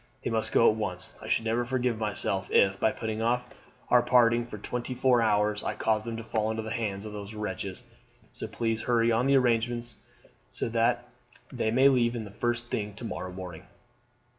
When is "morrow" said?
13.05-13.31